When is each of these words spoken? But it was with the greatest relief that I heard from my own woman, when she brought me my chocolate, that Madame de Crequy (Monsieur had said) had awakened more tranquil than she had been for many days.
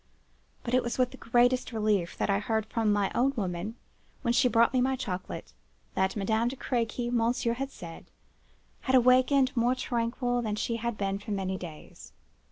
But 0.63 0.73
it 0.73 0.81
was 0.81 0.97
with 0.97 1.11
the 1.11 1.17
greatest 1.17 1.71
relief 1.71 2.17
that 2.17 2.27
I 2.27 2.39
heard 2.39 2.65
from 2.65 2.91
my 2.91 3.11
own 3.13 3.33
woman, 3.35 3.75
when 4.23 4.33
she 4.33 4.47
brought 4.47 4.73
me 4.73 4.81
my 4.81 4.95
chocolate, 4.95 5.53
that 5.93 6.15
Madame 6.15 6.47
de 6.47 6.55
Crequy 6.55 7.11
(Monsieur 7.11 7.53
had 7.53 7.69
said) 7.69 8.09
had 8.89 8.95
awakened 8.95 9.55
more 9.55 9.75
tranquil 9.75 10.41
than 10.41 10.55
she 10.55 10.77
had 10.77 10.97
been 10.97 11.19
for 11.19 11.29
many 11.29 11.55
days. 11.55 12.13